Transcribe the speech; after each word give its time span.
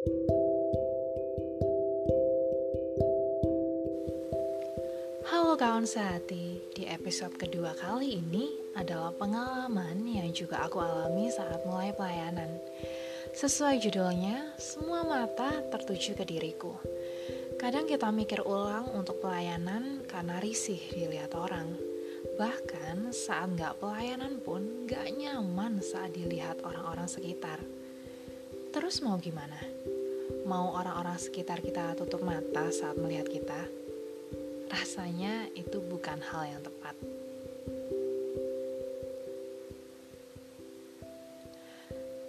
Halo 0.00 0.16
kawan 5.60 5.84
sehati, 5.84 6.56
di 6.72 6.88
episode 6.88 7.36
kedua 7.36 7.76
kali 7.76 8.16
ini 8.16 8.48
adalah 8.80 9.12
pengalaman 9.12 10.00
yang 10.08 10.32
juga 10.32 10.64
aku 10.64 10.80
alami 10.80 11.28
saat 11.28 11.68
mulai 11.68 11.92
pelayanan. 11.92 12.48
Sesuai 13.36 13.76
judulnya, 13.84 14.56
semua 14.56 15.04
mata 15.04 15.60
tertuju 15.68 16.16
ke 16.16 16.24
diriku. 16.24 16.72
Kadang 17.60 17.84
kita 17.84 18.08
mikir 18.08 18.40
ulang 18.40 18.88
untuk 18.96 19.20
pelayanan 19.20 20.08
karena 20.08 20.40
risih 20.40 20.80
dilihat 20.96 21.36
orang. 21.36 21.76
Bahkan 22.40 23.12
saat 23.12 23.52
nggak 23.52 23.84
pelayanan 23.84 24.40
pun 24.40 24.88
nggak 24.88 25.12
nyaman 25.12 25.84
saat 25.84 26.16
dilihat 26.16 26.64
orang-orang 26.64 27.04
sekitar. 27.04 27.60
Terus 28.70 29.02
mau 29.02 29.18
gimana? 29.18 29.58
Mau 30.46 30.74
orang-orang 30.78 31.18
sekitar 31.18 31.62
kita 31.62 31.94
tutup 31.98 32.22
mata 32.22 32.70
saat 32.70 32.98
melihat 32.98 33.26
kita? 33.26 33.80
rasanya 34.70 35.50
itu 35.58 35.82
bukan 35.82 36.22
hal 36.22 36.46
yang 36.46 36.62
tepat. 36.62 36.94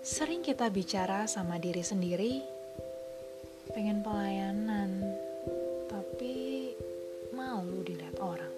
Sering 0.01 0.41
kita 0.41 0.65
bicara 0.73 1.29
sama 1.29 1.61
diri 1.61 1.85
sendiri, 1.85 2.41
pengen 3.69 4.01
pelayanan, 4.01 5.05
tapi 5.85 6.73
malu 7.37 7.85
dilihat 7.85 8.17
orang. 8.17 8.49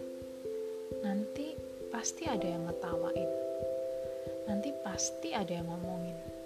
Nanti 1.03 1.51
pasti 1.91 2.23
ada 2.23 2.47
yang 2.47 2.63
ngetawain, 2.63 3.31
nanti 4.47 4.71
pasti 4.87 5.35
ada 5.35 5.51
yang 5.51 5.67
ngomongin. 5.67 6.42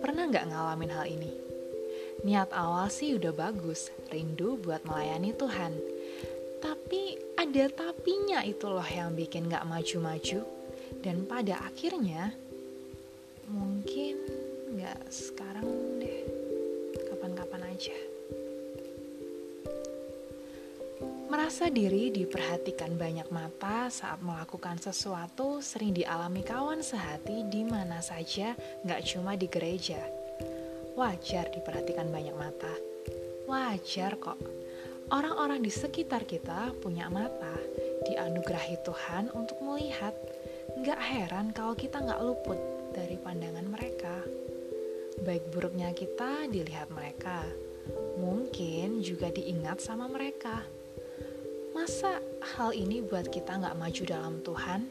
Pernah 0.00 0.24
nggak 0.32 0.48
ngalamin 0.48 0.92
hal 0.96 1.06
ini? 1.06 1.32
Niat 2.26 2.50
awal 2.56 2.88
sih 2.88 3.14
udah 3.16 3.32
bagus, 3.32 3.92
rindu 4.10 4.56
buat 4.58 4.82
melayani 4.84 5.36
Tuhan. 5.36 5.72
Tapi 6.60 7.16
ada 7.38 7.64
tapinya 7.72 8.44
itu 8.44 8.68
loh 8.68 8.84
yang 8.84 9.16
bikin 9.16 9.48
gak 9.48 9.64
maju-maju. 9.64 10.44
Dan 11.00 11.24
pada 11.24 11.62
akhirnya, 11.64 12.34
mungkin 13.48 14.20
gak 14.74 15.08
sekarang 15.08 15.64
deh, 16.02 16.09
Merasa 21.50 21.66
diri 21.66 22.14
diperhatikan 22.14 22.94
banyak 22.94 23.26
mata 23.34 23.90
saat 23.90 24.22
melakukan 24.22 24.78
sesuatu 24.78 25.58
sering 25.58 25.90
dialami 25.90 26.46
kawan 26.46 26.78
sehati 26.78 27.42
di 27.50 27.66
mana 27.66 27.98
saja, 27.98 28.54
gak 28.86 29.02
cuma 29.02 29.34
di 29.34 29.50
gereja 29.50 29.98
wajar 30.94 31.50
diperhatikan 31.50 32.06
banyak 32.14 32.38
mata. 32.38 32.70
Wajar 33.50 34.14
kok. 34.22 34.38
Orang-orang 35.10 35.58
di 35.58 35.74
sekitar 35.74 36.22
kita 36.22 36.70
punya 36.78 37.10
mata, 37.10 37.58
dianugerahi 38.06 38.78
Tuhan 38.86 39.34
untuk 39.34 39.58
melihat. 39.58 40.14
Gak 40.86 41.02
heran 41.02 41.50
kalau 41.50 41.74
kita 41.74 41.98
gak 41.98 42.22
luput 42.22 42.62
dari 42.94 43.18
pandangan 43.18 43.66
mereka. 43.66 44.22
Baik 45.26 45.50
buruknya 45.50 45.90
kita 45.98 46.46
dilihat 46.46 46.94
mereka, 46.94 47.42
mungkin 48.22 49.02
juga 49.02 49.34
diingat 49.34 49.82
sama 49.82 50.06
mereka. 50.06 50.78
Masa 51.80 52.20
hal 52.44 52.76
ini 52.76 53.00
buat 53.00 53.32
kita 53.32 53.56
gak 53.56 53.72
maju 53.80 54.02
dalam 54.04 54.36
Tuhan? 54.44 54.84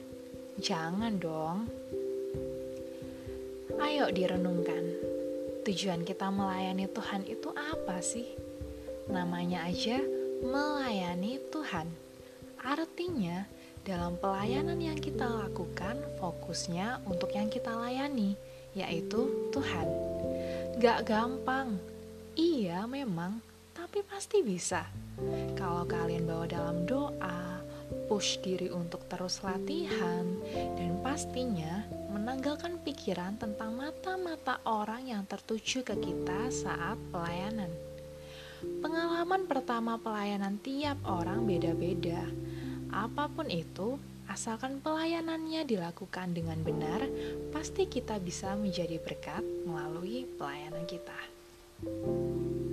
Jangan 0.57 1.21
dong. 1.21 1.69
Ayo 3.77 4.09
direnungkan 4.09 4.97
tujuan 5.69 6.01
kita 6.01 6.33
melayani 6.33 6.89
Tuhan 6.89 7.29
itu 7.29 7.53
apa 7.53 8.01
sih? 8.01 8.25
Namanya 9.05 9.69
aja 9.69 10.01
melayani 10.41 11.37
Tuhan. 11.53 11.93
Artinya, 12.57 13.45
dalam 13.85 14.17
pelayanan 14.17 14.81
yang 14.81 14.97
kita 14.97 15.29
lakukan, 15.29 15.93
fokusnya 16.17 17.05
untuk 17.05 17.29
yang 17.37 17.53
kita 17.53 17.69
layani, 17.69 18.33
yaitu 18.73 19.53
Tuhan. 19.53 19.85
Gak 20.81 21.05
gampang, 21.05 21.77
iya 22.33 22.89
memang, 22.89 23.45
tapi 23.79 24.03
pasti 24.03 24.43
bisa. 24.43 24.83
Kalau 25.55 25.87
kalian 25.87 26.27
bawa 26.27 26.45
dalam 26.51 26.83
doa, 26.83 27.63
push 28.11 28.43
diri 28.43 28.67
untuk 28.67 29.07
terus 29.07 29.39
latihan, 29.39 30.27
dan 30.51 30.99
pastinya 30.99 31.87
menanggalkan 32.11 32.75
pikiran 32.83 33.39
tentang 33.39 33.79
mata-mata 33.79 34.59
orang 34.67 35.07
yang 35.07 35.23
tertuju 35.23 35.87
ke 35.87 35.95
kita 35.95 36.51
saat 36.51 36.99
pelayanan. 37.15 37.71
Pengalaman 38.83 39.47
pertama 39.47 39.95
pelayanan 39.95 40.59
tiap 40.59 40.99
orang 41.07 41.47
beda-beda. 41.47 42.27
Apa 42.91 43.31
pun 43.31 43.47
itu, 43.47 43.95
asalkan 44.27 44.83
pelayanannya 44.83 45.63
dilakukan 45.63 46.35
dengan 46.35 46.59
benar, 46.59 47.07
pasti 47.55 47.87
kita 47.87 48.19
bisa 48.19 48.59
menjadi 48.59 48.99
berkat 48.99 49.45
melalui 49.63 50.27
pelayanan 50.35 50.83
kita. 50.83 51.15
thank 51.79 51.95
you 52.03 52.68